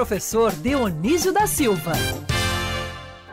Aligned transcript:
professor 0.00 0.50
Dionísio 0.50 1.30
da 1.30 1.46
Silva. 1.46 1.92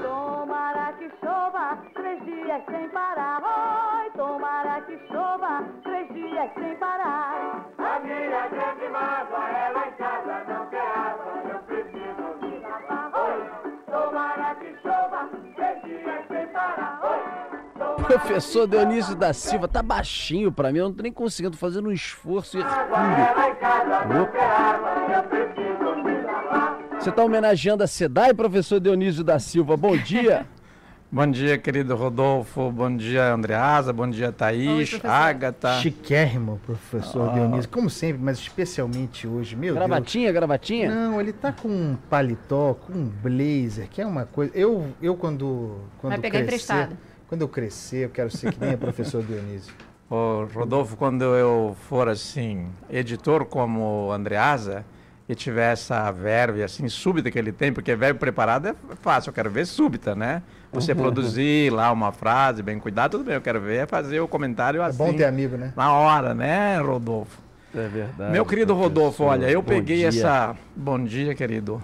Tomara 0.02 0.92
que 1.00 1.10
chova 1.24 1.78
três 1.94 2.22
dias 2.26 2.62
sem 2.70 2.90
parar. 2.90 3.42
Oi, 3.42 4.12
tomara 4.18 4.82
que 4.82 5.00
chova 5.08 5.64
três 5.82 6.14
dias 6.14 6.50
sem 6.56 6.76
parar. 6.76 7.66
A 7.78 8.00
minha 8.02 8.50
grande 8.50 8.90
mágoa 8.92 9.48
lá 9.74 9.88
em 9.88 9.92
casa 9.94 10.44
não 10.50 10.66
ter 10.66 10.78
água. 10.78 11.32
Eu 11.54 11.60
preciso 11.60 12.36
me 12.42 12.60
lavar. 12.60 13.12
Oi, 13.16 13.50
tomara 13.86 14.56
que 14.56 14.76
chova 14.82 15.30
três 15.56 15.82
dias 15.84 16.28
sem 16.28 16.48
parar. 16.48 17.00
Oi, 17.02 18.04
Professor 18.04 18.68
Dionísio 18.68 19.16
da 19.16 19.32
Silva, 19.32 19.70
tá 19.70 19.82
baixinho 19.82 20.52
pra 20.52 20.74
mim, 20.74 20.80
eu 20.80 20.90
não 20.90 20.94
tô 20.94 21.02
nem 21.02 21.14
conseguindo 21.14 21.56
fazer 21.56 21.80
um 21.80 21.92
esforço 21.94 22.58
hercúleo. 22.58 22.84
Opa. 24.22 24.98
Você 27.00 27.12
tá 27.12 27.24
homenageando 27.24 27.84
a 27.84 27.88
SEDAI, 27.88 28.34
professor 28.34 28.80
Dionísio 28.80 29.24
da 29.24 29.40
Silva, 29.40 29.78
bom 29.78 29.96
dia. 29.96 30.46
Bom 31.10 31.26
dia, 31.26 31.58
querido 31.58 31.96
Rodolfo. 31.96 32.70
Bom 32.70 32.94
dia, 32.94 33.34
Andreasa. 33.34 33.94
Bom 33.94 34.10
dia, 34.10 34.30
Thaís, 34.30 34.90
professor. 34.90 35.10
Agatha. 35.10 35.80
Chiquérrimo, 35.80 36.60
professor 36.66 37.30
Ah. 37.30 37.34
Dionísio, 37.34 37.70
como 37.70 37.90
sempre, 37.90 38.22
mas 38.22 38.38
especialmente 38.40 39.26
hoje, 39.26 39.56
meu 39.56 39.74
Gravatinha, 39.74 40.34
gravatinha? 40.34 40.90
Deus. 40.92 41.00
Não, 41.00 41.22
ele 41.22 41.32
tá 41.32 41.54
com 41.54 41.70
um 41.70 41.98
paletó, 42.10 42.74
com 42.74 42.92
um 42.92 43.06
blazer, 43.06 43.88
que 43.90 44.02
é 44.02 44.06
uma 44.06 44.26
coisa. 44.26 44.52
Eu, 44.54 44.88
eu 45.02 45.16
quando, 45.16 45.78
quando 46.00 46.12
Vai 46.12 46.20
pegar 46.20 46.40
crescer, 46.40 46.74
emprestado. 46.74 46.98
quando 47.30 47.42
eu 47.42 47.48
crescer, 47.48 48.04
eu 48.04 48.10
quero 48.10 48.30
ser 48.30 48.52
que 48.52 48.60
nem 48.60 48.76
o 48.76 48.78
professor 48.78 49.24
Dionísio. 49.24 49.74
Ô, 50.10 50.44
Rodolfo, 50.54 50.98
quando 50.98 51.24
eu 51.24 51.74
for 51.88 52.10
assim, 52.10 52.68
editor 52.90 53.46
como 53.46 54.12
Andreasa 54.12 54.84
e 55.30 55.36
tiver 55.36 55.74
essa 55.74 56.10
verve 56.12 56.64
assim 56.64 56.88
súbita 56.88 57.30
que 57.30 57.38
ele 57.38 57.52
tem, 57.52 57.74
porque 57.74 57.96
verve 57.96 58.18
preparado 58.20 58.68
é 58.70 58.76
fácil, 59.02 59.30
eu 59.30 59.34
quero 59.34 59.50
ver 59.50 59.66
súbita, 59.66 60.16
né? 60.16 60.42
Você 60.72 60.94
produzir 60.94 61.72
lá 61.72 61.92
uma 61.92 62.12
frase 62.12 62.62
bem 62.62 62.80
cuidada, 62.80 63.10
tudo 63.10 63.24
bem, 63.24 63.36
eu 63.36 63.42
quero 63.42 63.60
ver 63.60 63.78
é 63.84 63.86
fazer 63.86 64.20
o 64.20 64.28
comentário 64.28 64.82
É 64.82 64.86
assim. 64.86 64.98
bom 64.98 65.14
ter 65.14 65.26
amigo, 65.26 65.58
né? 65.58 65.74
Na 65.76 65.92
hora, 65.94 66.34
né, 66.34 66.80
Rodolfo? 66.80 67.42
É 67.76 67.88
verdade. 67.88 68.32
Meu 68.32 68.46
querido 68.46 68.74
Rodolfo, 68.74 69.24
olha, 69.24 69.50
eu 69.50 69.62
peguei 69.62 69.98
dia. 69.98 70.08
essa. 70.08 70.56
Bom 70.76 71.04
dia, 71.04 71.36
querido. 71.36 71.82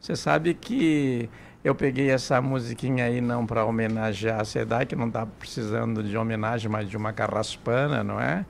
Você 0.00 0.14
sabe 0.14 0.54
que 0.54 1.28
eu 1.64 1.74
peguei 1.74 2.10
essa 2.10 2.40
musiquinha 2.40 3.06
aí 3.06 3.20
não 3.20 3.44
para 3.46 3.64
homenagear 3.64 4.40
a 4.40 4.44
SEDAI, 4.44 4.86
que 4.86 4.94
não 4.94 5.08
está 5.08 5.26
precisando 5.26 6.02
de 6.02 6.16
homenagem, 6.16 6.70
mas 6.70 6.88
de 6.88 6.96
uma 6.96 7.12
carraspana, 7.12 8.04
não 8.04 8.20
é? 8.20 8.44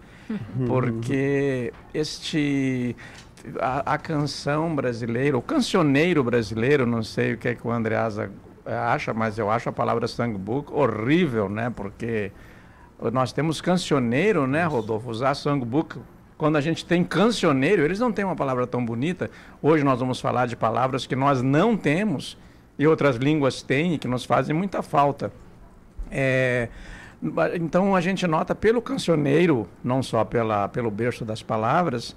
Porque 0.67 1.73
este. 1.93 2.97
A, 3.61 3.95
a 3.95 3.99
canção 3.99 4.75
brasileira, 4.75 5.37
o 5.37 5.43
cancioneiro 5.43 6.25
brasileiro, 6.25 6.87
não 6.87 7.03
sei 7.03 7.35
o 7.35 7.39
que, 7.39 7.49
é 7.49 7.55
que 7.55 7.67
o 7.67 7.71
Andreasa 7.71 8.31
eh, 8.65 8.75
acha, 8.75 9.13
mas 9.13 9.39
eu 9.39 9.51
acho 9.51 9.69
a 9.69 9.73
palavra 9.73 10.07
songbook 10.07 10.73
horrível, 10.73 11.49
né? 11.49 11.71
Porque 11.75 12.33
nós 13.13 13.33
temos 13.33 13.61
cancioneiro, 13.61 14.47
né, 14.47 14.65
Rodolfo? 14.65 15.11
Usar 15.11 15.35
songbook. 15.35 15.99
Quando 16.39 16.57
a 16.57 16.61
gente 16.61 16.85
tem 16.85 17.05
cancioneiro, 17.05 17.83
eles 17.83 18.01
não 18.01 18.11
têm 18.11 18.25
uma 18.25 18.37
palavra 18.37 18.67
tão 18.67 18.85
bonita. 18.85 19.31
Hoje 19.63 19.85
nós 19.85 20.01
vamos 20.01 20.21
falar 20.21 20.47
de 20.47 20.57
palavras 20.57 21.07
que 21.07 21.15
nós 21.15 21.43
não 21.43 21.77
temos 21.77 22.39
e 22.79 22.87
outras 22.87 23.17
línguas 23.17 23.63
têm 23.63 23.95
e 23.95 23.99
que 23.99 24.09
nos 24.09 24.25
fazem 24.25 24.55
muita 24.55 24.83
falta. 24.83 25.31
É, 26.11 26.69
então 27.55 27.95
a 27.95 28.01
gente 28.01 28.27
nota 28.27 28.55
pelo 28.55 28.83
cancioneiro, 28.83 29.69
não 29.83 30.03
só 30.03 30.25
pela, 30.25 30.69
pelo 30.69 30.91
berço 30.91 31.25
das 31.25 31.43
palavras, 31.43 32.17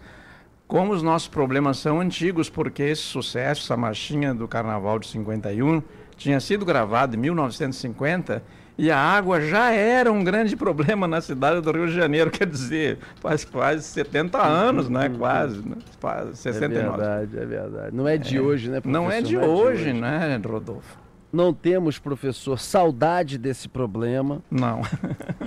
como 0.68 0.92
os 0.92 1.02
nossos 1.02 1.28
problemas 1.28 1.78
são 1.78 2.02
antigos, 2.02 2.50
porque 2.50 2.84
esse 2.84 3.02
sucesso, 3.04 3.64
essa 3.64 3.78
marchinha 3.78 4.34
do 4.34 4.48
Carnaval 4.48 5.00
de 5.00 5.08
51, 5.08 5.82
tinha 6.18 6.40
sido 6.40 6.66
gravado 6.66 7.16
em 7.16 7.20
1950 7.20 8.44
e 8.78 8.92
a 8.92 8.98
água 8.98 9.40
já 9.42 9.72
era 9.72 10.12
um 10.12 10.24
grande 10.24 10.56
problema 10.58 11.08
na 11.08 11.22
cidade 11.22 11.62
do 11.62 11.72
Rio 11.72 11.88
de 11.88 11.94
Janeiro, 11.94 12.30
quer 12.30 12.46
dizer, 12.46 13.00
faz 13.22 13.46
quase 13.46 13.84
70 13.84 14.40
anos, 14.40 14.90
né? 14.90 15.10
Quase, 15.10 15.68
né? 15.68 15.78
Faz 16.00 16.30
É 16.46 16.52
69. 16.54 16.98
verdade, 16.98 17.38
é 17.40 17.46
verdade. 17.46 17.96
Não 17.96 18.08
é 18.08 18.18
de 18.18 18.40
hoje, 18.40 18.70
né, 18.70 18.82
professor? 18.82 19.02
Não 19.02 19.12
é 19.12 19.22
de 19.22 19.38
hoje, 19.38 19.94
né, 19.94 20.40
Rodolfo? 20.46 20.98
Não 21.32 21.54
temos, 21.54 22.00
professor, 22.00 22.58
saudade 22.58 23.38
desse 23.38 23.68
problema. 23.68 24.42
Não. 24.50 24.82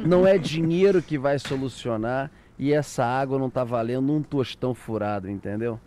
Não 0.05 0.27
é 0.27 0.37
dinheiro 0.37 1.01
que 1.03 1.19
vai 1.19 1.39
solucionar 1.39 2.31
e 2.61 2.75
essa 2.75 3.03
água 3.03 3.39
não 3.39 3.47
está 3.47 3.65
valendo 3.65 4.13
um 4.13 4.23
tostão 4.23 4.75
furado, 4.75 5.31
entendeu? 5.31 5.81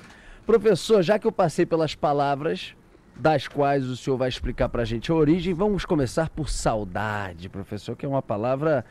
Professor, 0.43 1.03
já 1.03 1.19
que 1.19 1.27
eu 1.27 1.31
passei 1.31 1.67
pelas 1.67 1.93
palavras 1.93 2.73
das 3.15 3.47
quais 3.47 3.85
o 3.85 3.95
senhor 3.95 4.17
vai 4.17 4.27
explicar 4.27 4.67
para 4.69 4.81
a 4.81 4.85
gente 4.85 5.11
a 5.11 5.13
origem, 5.13 5.53
vamos 5.53 5.85
começar 5.85 6.31
por 6.31 6.49
saudade, 6.49 7.47
professor, 7.47 7.95
que 7.95 8.07
é 8.07 8.09
uma 8.09 8.23
palavra 8.23 8.83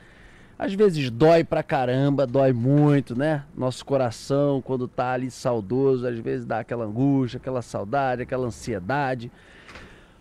às 0.56 0.72
vezes 0.74 1.10
dói 1.10 1.42
pra 1.42 1.60
caramba, 1.60 2.24
dói 2.24 2.52
muito, 2.52 3.18
né? 3.18 3.42
Nosso 3.52 3.84
coração, 3.84 4.62
quando 4.62 4.86
tá 4.86 5.10
ali 5.10 5.28
saudoso, 5.28 6.06
às 6.06 6.16
vezes 6.20 6.46
dá 6.46 6.60
aquela 6.60 6.84
angústia, 6.84 7.38
aquela 7.38 7.62
saudade, 7.62 8.22
aquela 8.22 8.46
ansiedade. 8.46 9.28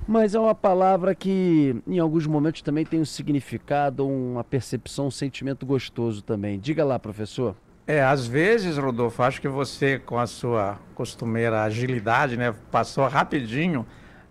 Mas 0.07 0.35
é 0.35 0.39
uma 0.39 0.55
palavra 0.55 1.13
que, 1.13 1.75
em 1.87 1.99
alguns 1.99 2.25
momentos, 2.25 2.61
também 2.61 2.85
tem 2.85 2.99
um 2.99 3.05
significado, 3.05 4.07
uma 4.07 4.43
percepção, 4.43 5.07
um 5.07 5.11
sentimento 5.11 5.65
gostoso 5.65 6.21
também. 6.21 6.59
Diga 6.59 6.83
lá, 6.83 6.97
professor. 6.97 7.55
É, 7.87 8.03
às 8.03 8.25
vezes, 8.25 8.77
Rodolfo, 8.77 9.21
acho 9.23 9.41
que 9.41 9.47
você, 9.47 9.99
com 9.99 10.17
a 10.17 10.27
sua 10.27 10.79
costumeira 10.95 11.63
agilidade, 11.63 12.37
né, 12.37 12.53
passou 12.71 13.07
rapidinho 13.07 13.85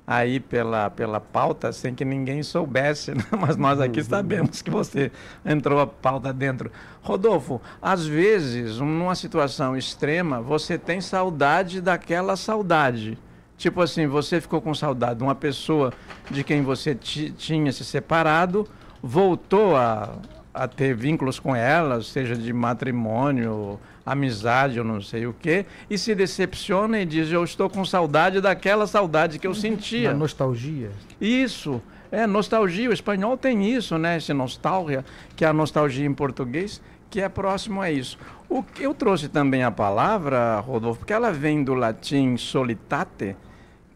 aí 0.07 0.41
pela, 0.41 0.91
pela 0.91 1.21
pauta 1.21 1.73
sem 1.73 1.95
que 1.95 2.05
ninguém 2.05 2.43
soubesse, 2.43 3.13
né? 3.15 3.23
mas 3.39 3.57
nós 3.57 3.81
aqui 3.81 4.03
sabemos 4.03 4.61
que 4.61 4.71
você 4.71 5.13
entrou 5.45 5.79
a 5.79 5.87
pauta 5.87 6.33
dentro. 6.33 6.71
Rodolfo, 7.01 7.61
às 7.81 8.07
vezes, 8.07 8.79
numa 8.79 9.15
situação 9.15 9.77
extrema, 9.77 10.41
você 10.41 10.77
tem 10.77 11.01
saudade 11.01 11.81
daquela 11.81 12.37
saudade. 12.37 13.17
Tipo 13.61 13.83
assim, 13.83 14.07
você 14.07 14.41
ficou 14.41 14.59
com 14.59 14.73
saudade 14.75 15.17
de 15.19 15.23
uma 15.23 15.35
pessoa 15.35 15.93
de 16.31 16.43
quem 16.43 16.63
você 16.63 16.95
ti- 16.95 17.31
tinha 17.31 17.71
se 17.71 17.85
separado, 17.85 18.67
voltou 19.03 19.77
a, 19.77 20.15
a 20.55 20.67
ter 20.67 20.95
vínculos 20.95 21.39
com 21.39 21.55
ela, 21.55 22.03
seja 22.03 22.35
de 22.35 22.53
matrimônio, 22.55 23.79
amizade, 24.05 24.79
eu 24.79 24.85
não 24.85 25.01
sei 25.03 25.27
o 25.27 25.35
quê, 25.39 25.67
e 25.91 25.99
se 25.99 26.15
decepciona 26.15 27.01
e 27.01 27.05
diz: 27.05 27.31
Eu 27.31 27.45
estou 27.45 27.69
com 27.69 27.85
saudade 27.85 28.41
daquela 28.41 28.87
saudade 28.87 29.39
que 29.39 29.47
eu 29.47 29.55
sentia. 29.55 30.11
Na 30.13 30.19
nostalgia. 30.19 30.91
Isso, 31.21 31.83
é 32.11 32.27
nostalgia. 32.27 32.89
O 32.89 32.95
espanhol 32.95 33.37
tem 33.37 33.71
isso, 33.71 33.99
né? 33.99 34.17
Esse 34.17 34.33
nostalgia, 34.33 35.05
que 35.37 35.45
é 35.45 35.49
a 35.49 35.53
nostalgia 35.53 36.07
em 36.07 36.15
português, 36.15 36.81
que 37.11 37.21
é 37.21 37.29
próximo 37.29 37.83
a 37.83 37.91
isso. 37.91 38.17
O 38.49 38.63
que 38.63 38.83
eu 38.85 38.95
trouxe 38.95 39.29
também 39.29 39.63
a 39.65 39.71
palavra, 39.71 40.59
Rodolfo, 40.61 41.01
porque 41.01 41.13
ela 41.13 41.31
vem 41.31 41.63
do 41.63 41.75
latim 41.75 42.39
solitate, 42.39 43.37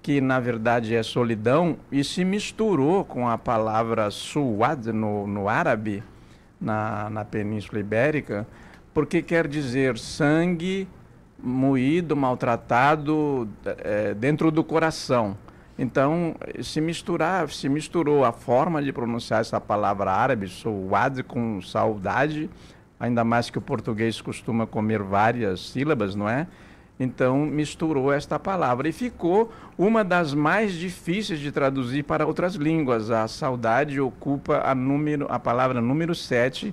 que 0.05 0.21
na 0.21 0.39
verdade 0.39 0.95
é 0.95 1.03
solidão, 1.03 1.79
e 1.91 2.05
se 2.05 2.27
misturou 2.27 3.07
com 3.07 3.27
a 3.27 3.39
palavra 3.39 4.11
suad 4.11 4.93
no, 4.93 5.27
no 5.27 5.49
árabe, 5.49 6.03
na, 6.61 7.09
na 7.09 7.25
Península 7.25 7.81
Ibérica, 7.81 8.47
porque 8.93 9.23
quer 9.23 9.49
dizer 9.49 9.97
sangue 9.97 10.87
moído, 11.43 12.15
maltratado 12.15 13.49
eh, 13.65 14.13
dentro 14.13 14.51
do 14.51 14.63
coração. 14.63 15.39
Então, 15.79 16.37
se 16.63 16.83
misturar, 16.83 17.49
se 17.49 17.71
misturou 17.71 18.27
a 18.27 18.33
forma 18.33 18.83
de 18.83 18.93
pronunciar 18.93 19.41
essa 19.41 19.59
palavra 19.59 20.13
árabe, 20.13 20.49
suad, 20.49 21.23
com 21.23 21.63
saudade, 21.63 22.51
ainda 23.01 23.25
mais 23.25 23.49
que 23.49 23.57
o 23.57 23.63
português 23.63 24.21
costuma 24.21 24.67
comer 24.67 25.03
várias 25.03 25.71
sílabas, 25.71 26.15
não 26.15 26.29
é? 26.29 26.47
Então, 26.99 27.45
misturou 27.45 28.13
esta 28.13 28.39
palavra 28.39 28.89
e 28.89 28.93
ficou 28.93 29.53
uma 29.77 30.05
das 30.05 30.33
mais 30.33 30.73
difíceis 30.73 31.41
de 31.41 31.51
traduzir 31.51 32.05
para 32.05 32.27
outras 32.27 32.55
línguas. 32.55 33.11
A 33.11 33.27
saudade 33.27 34.01
ocupa 34.01 34.63
a, 34.65 34.75
número, 34.75 35.27
a 35.29 35.39
palavra 35.39 35.81
número 35.81 36.15
7 36.15 36.73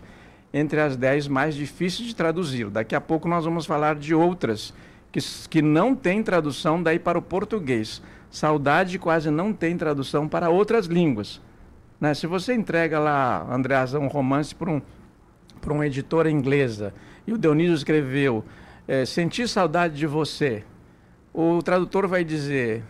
entre 0.53 0.79
as 0.79 0.95
10 0.95 1.27
mais 1.27 1.55
difíceis 1.55 2.07
de 2.07 2.15
traduzir. 2.15 2.69
Daqui 2.69 2.95
a 2.95 3.01
pouco 3.01 3.27
nós 3.27 3.45
vamos 3.45 3.65
falar 3.65 3.95
de 3.95 4.13
outras 4.13 4.73
que, 5.11 5.19
que 5.49 5.61
não 5.61 5.95
têm 5.95 6.21
tradução 6.21 6.81
daí 6.81 6.99
para 6.99 7.17
o 7.17 7.21
português. 7.21 8.01
Saudade 8.29 8.99
quase 8.99 9.31
não 9.31 9.51
tem 9.51 9.75
tradução 9.75 10.27
para 10.27 10.49
outras 10.49 10.85
línguas. 10.85 11.41
Né? 11.99 12.13
Se 12.13 12.27
você 12.27 12.53
entrega 12.53 12.99
lá, 12.99 13.47
Andreas, 13.51 13.93
um 13.93 14.07
romance 14.07 14.53
para 14.53 14.69
um, 14.69 14.81
uma 15.67 15.87
editora 15.87 16.29
inglesa 16.29 16.93
e 17.25 17.33
o 17.33 17.37
Dionísio 17.37 17.75
escreveu 17.75 18.43
eh, 18.87 19.05
Senti 19.05 19.47
saudade 19.47 19.95
de 19.95 20.07
você, 20.07 20.63
o 21.33 21.61
tradutor 21.61 22.07
vai 22.07 22.23
dizer 22.23 22.83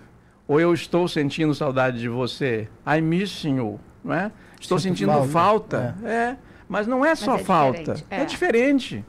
ou 0.48 0.60
eu 0.60 0.74
estou 0.74 1.08
sentindo 1.08 1.54
saudade 1.56 2.00
de 2.00 2.10
você, 2.10 2.68
I'm 2.86 3.02
missing 3.02 3.58
you, 3.58 3.80
não 4.04 4.14
é? 4.14 4.32
Estou 4.60 4.78
Sinto 4.78 4.98
sentindo 4.98 5.12
falta, 5.28 5.94
falta, 5.94 5.96
é. 6.08 6.36
Mas 6.68 6.88
não 6.88 7.06
é 7.06 7.16
só 7.16 7.36
é 7.36 7.40
falta, 7.44 7.94
diferente, 7.94 8.06
é 8.10 8.22
é. 8.22 8.26
diferente. 8.26 9.06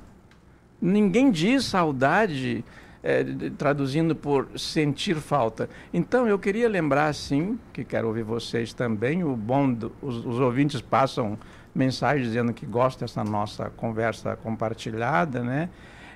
Ninguém 0.81 1.31
diz 1.31 1.64
saudade 1.64 2.64
é, 3.02 3.25
traduzindo 3.58 4.14
por 4.14 4.49
sentir 4.56 5.17
falta. 5.17 5.69
Então, 5.93 6.26
eu 6.26 6.38
queria 6.38 6.69
lembrar, 6.69 7.12
sim, 7.14 7.58
que 7.73 7.85
quero 7.85 8.08
ouvir 8.08 8.23
vocês 8.23 8.73
também, 8.73 9.23
o 9.25 9.37
bom, 9.37 9.73
do- 9.73 9.93
os, 10.00 10.25
os 10.25 10.38
ouvintes 10.40 10.81
passam 10.81 11.38
mensagens 11.75 12.26
dizendo 12.28 12.52
que 12.52 12.67
gostam 12.67 13.06
dessa 13.06 13.25
nossa 13.25 13.70
conversa 13.70 14.37
compartilhada, 14.37 15.43
né? 15.43 15.69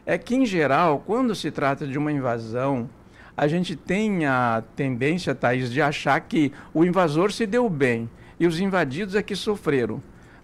É 0.07 0.17
que, 0.17 0.37
em 0.37 0.47
geral, 0.47 1.03
quando 1.05 1.35
se 1.35 1.51
trata 1.51 1.87
de 1.87 1.99
uma 1.99 2.13
invasão, 2.13 2.89
a 3.37 3.47
gente 3.47 3.77
tem 3.77 4.25
a 4.25 4.63
tendência, 4.75 5.35
Thaís, 5.35 5.71
de 5.71 5.83
achar 5.83 6.19
que 6.21 6.53
o 6.73 6.85
invasor 6.85 7.33
se 7.33 7.45
deu 7.45 7.69
bem 7.69 8.09
e 8.41 8.47
os 8.47 8.61
invadidos 8.61 9.15
é 9.15 9.23
que 9.23 9.37
sofreram. 9.37 10.01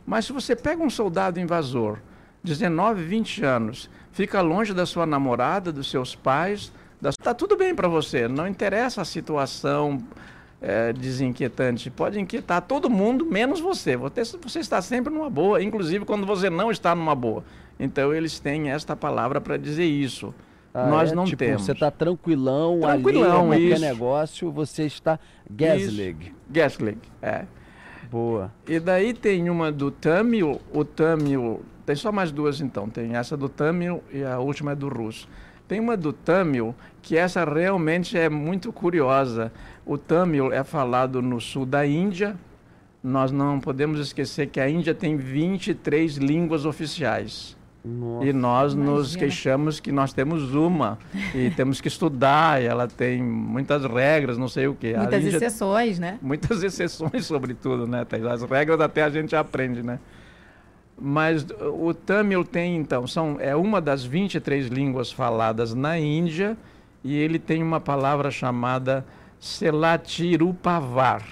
Mas 0.06 0.26
se 0.26 0.32
você 0.32 0.54
pega 0.54 0.82
um 0.82 0.90
soldado 0.90 1.40
invasor, 1.40 1.98
19, 2.44 3.02
20 3.04 3.44
anos, 3.44 3.88
fica 4.12 4.40
longe 4.40 4.74
da 4.74 4.84
sua 4.84 5.06
namorada, 5.06 5.72
dos 5.72 5.90
seus 5.90 6.14
pais, 6.14 6.72
das... 7.00 7.16
tá 7.16 7.32
tudo 7.32 7.56
bem 7.56 7.74
para 7.74 7.88
você, 7.88 8.28
não 8.28 8.48
interessa 8.48 9.00
a 9.00 9.04
situação 9.04 10.02
é, 10.60 10.92
desinquietante, 10.92 11.90
pode 11.90 12.20
inquietar 12.20 12.62
todo 12.62 12.90
mundo, 12.90 13.24
menos 13.24 13.60
você. 13.60 13.96
você. 13.96 14.22
Você 14.22 14.60
está 14.60 14.82
sempre 14.82 15.12
numa 15.12 15.30
boa, 15.30 15.62
inclusive 15.62 16.04
quando 16.04 16.26
você 16.26 16.50
não 16.50 16.70
está 16.70 16.94
numa 16.94 17.14
boa. 17.14 17.44
Então 17.82 18.14
eles 18.14 18.38
têm 18.38 18.70
esta 18.70 18.94
palavra 18.94 19.40
para 19.40 19.56
dizer 19.56 19.84
isso. 19.84 20.32
Ah, 20.72 20.86
Nós 20.86 21.10
é? 21.10 21.14
não 21.16 21.24
tipo, 21.24 21.38
temos. 21.38 21.62
Você 21.64 21.72
está 21.72 21.90
tranquilão, 21.90 22.78
Tranquilão, 22.80 23.24
alheio 23.24 23.32
a 23.32 23.46
qualquer 23.46 23.58
isso. 23.74 23.80
negócio, 23.80 24.52
você 24.52 24.84
está 24.84 25.18
gaslig. 25.50 26.32
Gaslig, 26.48 26.98
é. 27.20 27.44
Boa. 28.08 28.52
E 28.68 28.78
daí 28.78 29.12
tem 29.12 29.50
uma 29.50 29.72
do 29.72 29.90
Tamil, 29.90 30.60
o 30.72 30.84
Tamil, 30.84 31.62
tem 31.84 31.96
só 31.96 32.12
mais 32.12 32.30
duas 32.30 32.60
então, 32.60 32.88
tem 32.88 33.16
essa 33.16 33.36
do 33.36 33.48
Tamil 33.48 34.00
e 34.12 34.22
a 34.22 34.38
última 34.38 34.72
é 34.72 34.74
do 34.76 34.88
russo. 34.88 35.28
Tem 35.66 35.80
uma 35.80 35.96
do 35.96 36.12
Tamil, 36.12 36.74
que 37.00 37.16
essa 37.16 37.44
realmente 37.44 38.16
é 38.16 38.28
muito 38.28 38.72
curiosa. 38.72 39.52
O 39.84 39.98
Tamil 39.98 40.52
é 40.52 40.62
falado 40.62 41.20
no 41.20 41.40
sul 41.40 41.66
da 41.66 41.84
Índia. 41.84 42.36
Nós 43.02 43.32
não 43.32 43.58
podemos 43.58 43.98
esquecer 43.98 44.46
que 44.48 44.60
a 44.60 44.68
Índia 44.70 44.94
tem 44.94 45.16
23 45.16 46.16
línguas 46.16 46.64
oficiais. 46.64 47.56
Nossa. 47.84 48.26
E 48.26 48.32
nós 48.32 48.74
nos 48.74 48.86
Imagina. 48.86 49.18
queixamos 49.18 49.80
que 49.80 49.90
nós 49.90 50.12
temos 50.12 50.54
uma 50.54 50.98
e 51.34 51.50
temos 51.56 51.80
que 51.80 51.88
estudar, 51.88 52.62
e 52.62 52.66
ela 52.66 52.86
tem 52.86 53.20
muitas 53.20 53.84
regras, 53.84 54.38
não 54.38 54.46
sei 54.46 54.68
o 54.68 54.74
quê. 54.74 54.94
Muitas 54.96 55.24
exceções, 55.24 55.98
né? 55.98 56.18
muitas 56.22 56.62
exceções 56.62 57.26
sobretudo, 57.26 57.86
né? 57.86 58.04
Thaís? 58.04 58.24
As 58.24 58.42
regras 58.42 58.80
até 58.80 59.02
a 59.02 59.10
gente 59.10 59.34
aprende, 59.34 59.82
né? 59.82 59.98
Mas 60.96 61.44
o 61.60 61.92
Tamil 61.92 62.44
tem, 62.44 62.76
então, 62.76 63.06
são, 63.06 63.36
é 63.40 63.56
uma 63.56 63.80
das 63.80 64.04
23 64.04 64.68
línguas 64.68 65.10
faladas 65.10 65.74
na 65.74 65.98
Índia 65.98 66.56
e 67.02 67.16
ele 67.16 67.40
tem 67.40 67.62
uma 67.62 67.80
palavra 67.80 68.30
chamada 68.30 69.04
Selatirupavar. 69.40 71.24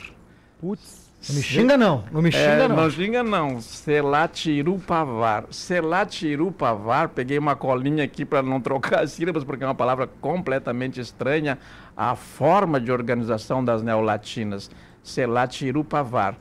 Putz. 0.61 1.10
Não 1.29 1.37
me 1.37 1.43
xinga 1.43 1.77
não, 1.77 2.05
não 2.11 2.23
me 2.23 2.33
xinga 2.33 2.45
É, 2.45 2.69
não. 2.69 2.77
não 2.77 2.91
xinga 2.91 3.23
não, 3.23 3.61
Selatirupavar. 3.61 5.45
Selatirupavar, 5.51 7.11
peguei 7.11 7.39
uma 7.39 7.55
colinha 7.55 8.05
aqui 8.05 8.25
para 8.25 8.43
não 8.43 8.59
trocar 8.61 9.03
as 9.05 9.13
sílabas, 9.13 9.45
porque 9.45 9.63
é 9.63 9.67
uma 9.67 9.75
palavra 9.75 10.07
completamente 10.07 10.99
estranha 10.99 11.59
à 11.95 12.17
forma 12.17 12.81
de 12.81 12.91
organização 12.91 13.63
das 13.63 13.83
neolatinas. 13.83 14.71
Selatirupavar. 15.03 16.37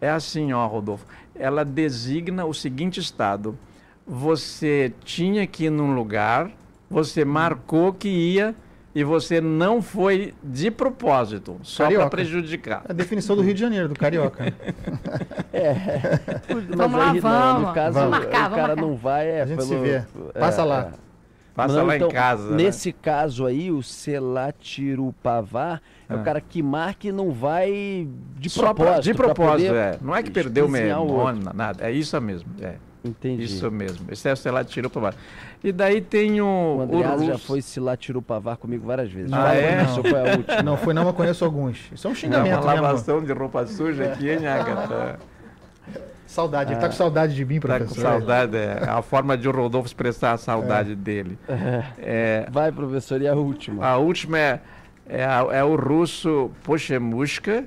É 0.00 0.10
assim, 0.10 0.52
ó, 0.52 0.66
Rodolfo. 0.66 1.06
Ela 1.34 1.64
designa 1.64 2.44
o 2.44 2.52
seguinte 2.52 3.00
estado. 3.00 3.58
Você 4.06 4.92
tinha 5.04 5.46
que 5.46 5.64
ir 5.64 5.70
num 5.70 5.94
lugar, 5.94 6.50
você 6.90 7.24
marcou 7.24 7.92
que 7.92 8.08
ia 8.08 8.54
e 8.94 9.04
você 9.04 9.40
não 9.40 9.80
foi 9.80 10.34
de 10.42 10.70
propósito, 10.70 11.56
só 11.62 11.88
para 11.90 12.08
prejudicar. 12.08 12.82
É 12.88 12.92
a 12.92 12.94
definição 12.94 13.36
do 13.36 13.42
Rio 13.42 13.54
de 13.54 13.60
Janeiro, 13.60 13.88
do 13.88 13.94
carioca. 13.94 14.44
né? 14.44 14.52
Mas 16.48 16.64
Vamos 16.76 16.98
lá, 16.98 17.12
não, 17.14 17.20
vamos. 17.20 17.68
no 17.68 17.74
caso, 17.74 17.94
Vamos 17.94 18.10
marcar, 18.10 18.38
o 18.38 18.42
vamos 18.42 18.56
cara 18.56 18.68
marcar. 18.68 18.82
não 18.82 18.96
vai, 18.96 19.28
é 19.28 19.42
A 19.42 19.46
gente 19.46 19.62
se 19.62 19.68
pelo- 19.68 19.82
vê. 19.82 20.02
Passa 20.38 20.62
é, 20.62 20.64
lá. 20.64 20.90
é. 21.06 21.10
Passa 21.54 21.74
Não, 21.76 21.86
lá 21.86 21.96
então, 21.96 22.08
em 22.08 22.12
casa. 22.12 22.50
né? 22.50 22.56
Nesse 22.56 22.92
caso 22.92 23.44
aí, 23.44 23.70
o 23.70 23.82
Selatirupavar 23.82 25.82
é. 26.08 26.14
o 26.14 26.20
É. 26.20 26.22
cara 26.22 26.40
que 26.40 26.62
marca 26.62 27.08
e 27.08 27.12
não 27.12 27.30
vai 27.32 28.08
de 28.38 28.48
Só 28.48 28.62
pra- 28.62 28.74
propósito. 28.74 29.02
de 29.04 29.14
propósito, 29.14 29.74
é. 29.74 29.98
Não 30.00 30.14
é 30.14 30.22
que 30.22 30.30
perdeu 30.30 30.66
o 30.66 30.68
nada. 31.52 31.84
É 31.86 31.90
isso 31.92 32.18
mesmo. 32.20 32.48
É. 32.60 32.76
Entendi. 33.04 33.44
Isso 33.44 33.70
mesmo. 33.70 34.06
Esse 34.10 34.28
é 34.28 34.32
o 34.32 34.36
para 34.90 35.00
baixo. 35.02 35.18
E 35.64 35.72
daí 35.72 36.00
tem 36.00 36.40
o. 36.40 36.76
O 36.78 36.80
Andreasa 36.82 37.24
já 37.24 37.38
foi 37.38 37.62
Selatirupavar 37.62 38.56
comigo 38.58 38.86
várias 38.86 39.10
vezes. 39.10 39.32
Ah, 39.32 39.54
é? 39.54 39.72
Essa 39.82 40.02
foi 40.02 40.18
a 40.30 40.36
última. 40.36 40.62
Não 40.62 40.76
foi 40.76 40.92
não, 40.94 41.04
mas 41.04 41.14
conheço 41.14 41.44
alguns. 41.44 41.78
Isso 41.92 42.06
é 42.06 42.10
um 42.10 42.12
É 42.12 42.16
xingamento 42.16 42.62
uma 42.62 42.70
mesmo. 42.72 42.82
lavação 42.82 43.22
de 43.24 43.32
roupa 43.32 43.66
suja 43.66 44.04
aqui, 44.04 44.28
hein, 44.30 44.46
Agatha? 44.46 45.18
Saudade, 46.26 46.72
ele 46.72 46.80
tá 46.80 46.86
com 46.86 46.94
saudade 46.94 47.34
de 47.34 47.44
mim, 47.44 47.58
Tá 47.58 47.78
com 47.78 47.86
professor. 47.86 48.02
saudade. 48.02 48.56
É 48.56 48.84
a 48.88 49.02
forma 49.02 49.36
de 49.36 49.48
o 49.48 49.50
Rodolfo 49.50 49.88
expressar 49.88 50.32
a 50.32 50.36
saudade 50.38 50.94
dele. 50.94 51.36
É, 51.98 52.46
Vai, 52.52 52.70
professor, 52.70 53.20
e 53.20 53.26
a 53.26 53.34
última? 53.34 53.84
a 53.84 53.96
última 53.96 54.38
é, 54.38 54.60
é, 55.08 55.24
a- 55.24 55.46
é 55.50 55.64
o 55.64 55.74
russo 55.74 56.50
Poshemushka, 56.62 57.64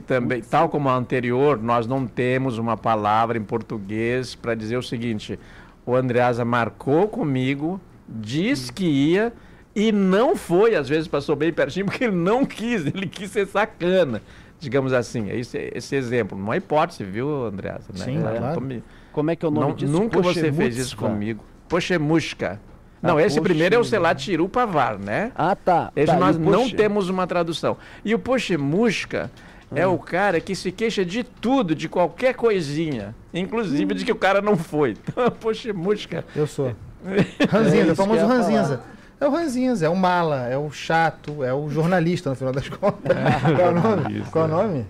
que 0.00 0.06
também, 0.06 0.40
tal 0.42 0.68
como 0.68 0.88
a 0.88 0.94
anterior, 0.96 1.60
nós 1.62 1.86
não 1.86 2.06
temos 2.06 2.58
uma 2.58 2.76
palavra 2.76 3.38
em 3.38 3.42
português 3.42 4.34
para 4.34 4.54
dizer 4.54 4.76
o 4.76 4.82
seguinte: 4.82 5.38
o 5.84 5.94
Andreasa 5.94 6.44
marcou 6.44 7.08
comigo, 7.08 7.80
disse 8.08 8.72
que 8.72 8.84
ia 8.84 9.32
e 9.74 9.92
não 9.92 10.34
foi, 10.36 10.74
às 10.74 10.88
vezes 10.88 11.06
passou 11.08 11.36
bem 11.36 11.52
pertinho, 11.52 11.86
porque 11.86 12.04
ele 12.04 12.16
não 12.16 12.44
quis, 12.44 12.86
ele 12.86 13.06
quis 13.06 13.30
ser 13.30 13.46
sacana. 13.46 14.22
Digamos 14.58 14.92
assim, 14.94 15.28
é 15.30 15.36
esse, 15.38 15.70
esse 15.74 15.94
exemplo. 15.94 16.38
Não 16.38 16.50
é 16.52 16.56
hipótese, 16.56 17.04
viu, 17.04 17.44
Andreasa? 17.44 17.84
Né? 17.96 18.04
Sim, 18.06 18.20
claro. 18.22 18.60
me- 18.60 18.82
Como 19.12 19.30
é 19.30 19.36
que 19.36 19.44
é 19.44 19.48
o 19.48 19.50
nome 19.50 19.66
não, 19.68 19.74
disso? 19.74 19.92
nunca 19.92 20.20
você 20.22 20.50
fez 20.50 20.78
isso 20.78 20.96
comigo. 20.96 21.44
Pochemushka. 21.68 22.58
Ah, 23.02 23.08
Não, 23.08 23.20
esse 23.20 23.38
primeiro 23.38 23.74
é 23.74 23.78
o 23.78 23.80
Poche- 23.82 23.90
Selatirupavar, 23.90 24.98
né? 24.98 25.30
Ah, 25.34 25.54
tá. 25.54 25.92
Esse 25.94 26.06
tá, 26.10 26.18
nós 26.18 26.38
não 26.38 26.70
temos 26.70 27.10
uma 27.10 27.26
tradução. 27.26 27.76
E 28.02 28.14
o 28.14 28.18
Pochemushka 28.18 29.30
é 29.74 29.86
o 29.86 29.98
cara 29.98 30.40
que 30.40 30.54
se 30.54 30.70
queixa 30.70 31.04
de 31.04 31.24
tudo, 31.24 31.74
de 31.74 31.88
qualquer 31.88 32.34
coisinha. 32.34 33.14
Inclusive 33.32 33.94
de 33.94 34.04
que 34.04 34.12
o 34.12 34.16
cara 34.16 34.40
não 34.40 34.56
foi. 34.56 34.96
Então, 35.08 35.24
é 35.24 35.28
o 35.28 35.30
Pochemushka. 35.30 36.24
Eu 36.34 36.46
sou. 36.46 36.68
É 37.04 37.44
Ranzinza, 37.48 37.92
o 37.92 37.96
famoso 37.96 38.26
ranzinza. 38.26 38.80
É 39.20 39.26
o 39.26 39.30
ranzinza, 39.30 39.86
é 39.86 39.88
o 39.88 39.96
mala, 39.96 40.46
é 40.48 40.58
o 40.58 40.70
chato, 40.70 41.42
é 41.42 41.52
o 41.54 41.70
jornalista, 41.70 42.30
no 42.30 42.36
final 42.36 42.52
das 42.52 42.68
contas. 42.70 43.16
Qual 43.54 43.60
é 43.60 43.68
o 43.68 43.74
nome? 43.74 44.18
Isso, 44.20 44.30
Qual 44.30 44.44
é 44.44 44.48
o 44.48 44.50
é. 44.50 44.62
nome? 44.62 44.86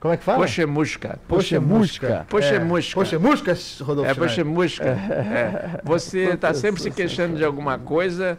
Como 0.00 0.12
é 0.12 0.16
que 0.16 0.24
fala? 0.24 0.38
Pochemushka. 0.38 1.18
Pochemusca. 1.28 2.26
Pochemusca. 2.28 3.00
É. 3.00 3.04
Pochemusca, 3.04 3.56
Rodolfo 3.84 4.10
É. 4.10 4.14
Pochemushka. 4.14 4.84
É. 4.84 5.80
Você 5.84 6.30
está 6.30 6.52
sempre 6.52 6.82
se 6.82 6.90
queixando 6.90 7.36
de 7.36 7.44
alguma 7.44 7.78
coisa. 7.78 8.36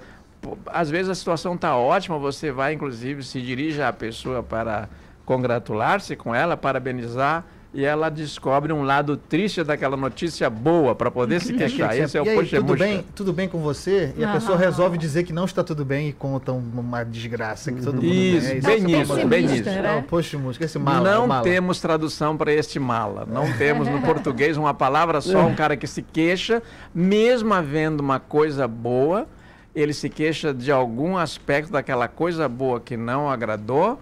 Às 0.68 0.90
vezes 0.90 1.10
a 1.10 1.16
situação 1.16 1.56
está 1.56 1.78
ótima, 1.78 2.18
você 2.20 2.52
vai, 2.52 2.74
inclusive, 2.74 3.24
se 3.24 3.42
dirige 3.42 3.82
à 3.82 3.94
pessoa 3.94 4.44
para 4.44 4.90
congratular-se 5.26 6.16
com 6.16 6.34
ela, 6.34 6.56
parabenizar, 6.58 7.46
e 7.76 7.84
ela 7.84 8.08
descobre 8.10 8.72
um 8.72 8.84
lado 8.84 9.18
triste 9.18 9.64
daquela 9.64 9.98
notícia 9.98 10.48
boa 10.48 10.94
para 10.94 11.10
poder 11.10 11.42
se 11.42 11.54
queixar. 11.58 11.98
Esse 11.98 12.16
é 12.16 12.22
o 12.22 12.26
e 12.26 12.30
aí, 12.30 12.36
tudo 12.36 12.44
Pochemushka. 12.46 12.86
bem, 12.86 13.06
tudo 13.16 13.34
bem 13.34 13.50
com 13.50 13.58
você? 13.62 14.14
E 14.16 14.24
a 14.24 14.28
Aham. 14.28 14.40
pessoa 14.40 14.58
resolve 14.60 14.96
dizer 14.96 15.24
que 15.24 15.34
não 15.34 15.46
está 15.46 15.64
tudo 15.64 15.84
bem 15.84 16.10
e 16.10 16.14
conta 16.14 16.52
um- 16.52 16.62
uma 16.72 17.04
desgraça 17.04 17.72
que 17.72 17.82
todo 17.82 17.96
mundo 17.96 18.06
Isso. 18.06 18.52
É 18.52 18.62
bem 18.62 18.78
isso, 18.86 18.96
é 18.96 19.02
o 19.02 19.06
famoso- 19.08 19.28
bem 19.28 19.46
isso. 19.46 19.64
né? 19.64 19.96
É 19.96 20.00
o 20.00 20.04
Pochemusca, 20.04 20.64
esse 20.64 20.78
mala. 20.78 21.12
não 21.16 21.26
mala. 21.26 21.44
temos 21.44 21.80
tradução 21.82 22.38
para 22.38 22.54
este 22.54 22.80
mala. 22.80 23.26
Não 23.28 23.52
temos 23.58 23.88
no 23.88 24.02
português 24.02 24.56
uma 24.56 24.74
palavra 24.76 25.20
só, 25.20 25.44
um 25.44 25.56
cara 25.56 25.76
que 25.76 25.88
se 25.88 26.04
queixa, 26.04 26.62
mesmo 26.94 27.52
havendo 27.56 28.02
uma 28.02 28.20
coisa 28.20 28.68
boa, 28.68 29.26
ele 29.74 29.94
se 29.94 30.10
queixa 30.10 30.54
de 30.54 30.72
algum 30.72 31.18
aspecto 31.18 31.72
daquela 31.72 32.08
coisa 32.08 32.48
boa 32.48 32.80
que 32.80 32.96
não 32.96 33.32
agradou. 33.32 34.00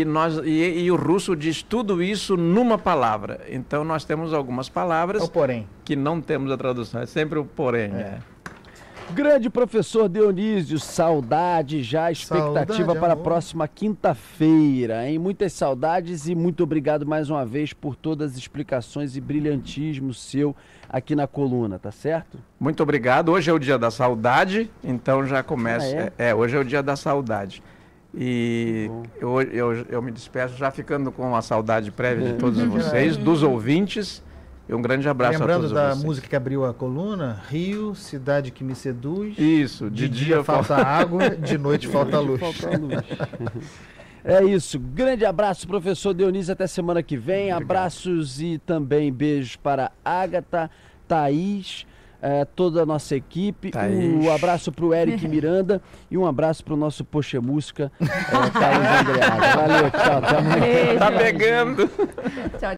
E, 0.00 0.04
nós, 0.04 0.38
e, 0.44 0.80
e 0.84 0.90
o 0.90 0.96
russo 0.96 1.34
diz 1.34 1.62
tudo 1.62 2.02
isso 2.02 2.36
numa 2.36 2.78
palavra. 2.78 3.40
Então 3.48 3.82
nós 3.84 4.04
temos 4.04 4.32
algumas 4.32 4.68
É 4.68 4.72
palavras 4.72 5.22
o 5.24 5.30
porém. 5.30 5.66
que 5.84 5.96
não 5.96 6.20
temos 6.20 6.50
a 6.52 6.56
tradução. 6.56 7.00
É 7.00 7.06
sempre 7.06 7.38
o 7.38 7.44
porém. 7.44 7.90
é. 7.92 8.18
Grande 9.10 9.48
professor 9.48 10.06
Dionísio, 10.06 10.78
saudade 10.78 11.82
já, 11.82 12.12
expectativa 12.12 12.76
Saudade, 12.76 13.00
para 13.00 13.08
a 13.08 13.12
amor. 13.14 13.24
próxima 13.24 13.66
quinta-feira, 13.66 15.08
hein? 15.08 15.18
Muitas 15.18 15.54
saudades 15.54 16.28
e 16.28 16.34
muito 16.34 16.62
obrigado 16.62 17.06
mais 17.06 17.30
uma 17.30 17.42
vez 17.46 17.72
por 17.72 17.96
todas 17.96 18.32
as 18.32 18.36
explicações 18.36 19.16
e 19.16 19.20
brilhantismo 19.22 20.12
seu 20.12 20.54
aqui 20.90 21.16
na 21.16 21.26
coluna, 21.26 21.78
tá 21.78 21.90
certo? 21.90 22.38
Muito 22.60 22.82
obrigado. 22.82 23.30
Hoje 23.32 23.50
é 23.50 23.52
o 23.54 23.58
dia 23.58 23.78
da 23.78 23.90
saudade, 23.90 24.70
então 24.84 25.24
já 25.24 25.42
começa. 25.42 26.12
Ah, 26.18 26.22
é? 26.22 26.34
hoje 26.34 26.56
é 26.56 26.60
o 26.60 26.64
dia 26.64 26.82
da 26.82 26.94
saudade. 26.94 27.62
E 28.20 28.90
eu, 29.20 29.40
eu, 29.42 29.72
eu 29.88 30.02
me 30.02 30.10
despeço 30.10 30.56
já 30.56 30.72
ficando 30.72 31.12
com 31.12 31.36
a 31.36 31.40
saudade 31.40 31.92
prévia 31.92 32.32
de 32.32 32.38
todos 32.38 32.60
vocês, 32.64 33.16
dos 33.16 33.44
ouvintes 33.44 34.20
E 34.68 34.74
um 34.74 34.82
grande 34.82 35.08
abraço 35.08 35.36
a 35.36 35.38
Lembrando 35.38 35.60
todos 35.60 35.72
da 35.72 35.90
vocês. 35.90 36.04
música 36.04 36.26
que 36.26 36.34
abriu 36.34 36.64
a 36.64 36.74
coluna, 36.74 37.40
Rio, 37.48 37.94
cidade 37.94 38.50
que 38.50 38.64
me 38.64 38.74
seduz. 38.74 39.38
Isso, 39.38 39.88
De, 39.88 40.08
dia, 40.08 40.42
falta 40.42 40.74
água, 40.76 41.30
de 41.30 41.56
noite 41.56 41.86
falta 41.86 42.18
luz. 42.18 42.40
Falta 42.40 42.74
a 42.74 42.76
luz. 42.76 42.94
É 44.24 44.42
isso. 44.44 44.78
Grande 44.80 45.24
abraço, 45.24 45.66
professor 45.66 46.12
Dionísio. 46.12 46.52
Até 46.52 46.66
semana 46.66 47.02
que 47.04 47.16
vem. 47.16 47.52
Abraços 47.52 48.42
e 48.42 48.58
também 48.58 49.12
beijos 49.12 49.54
para 49.54 49.92
Agatha, 50.04 50.68
Thaís, 51.06 51.86
eh, 52.20 52.46
toda 52.56 52.82
a 52.82 52.86
nossa 52.86 53.14
equipe. 53.16 53.70
Thaís. 53.70 54.14
Um 54.14 54.32
abraço 54.32 54.72
para 54.72 54.84
o 54.84 54.94
Eric 54.94 55.26
Miranda 55.28 55.80
e 56.10 56.18
um 56.18 56.26
abraço 56.26 56.64
para 56.64 56.74
o 56.74 56.76
nosso 56.76 57.04
Poxa 57.04 57.40
Música, 57.40 57.92
eh, 58.00 58.06
Carlos 58.50 58.88
Andreado. 59.00 59.58
Valeu, 59.58 59.90
tchau. 59.90 60.18
Até 60.18 60.38
amanhã. 60.38 60.98
Tá 60.98 61.12
pegando. 61.12 61.90
Tchau, 62.58 62.76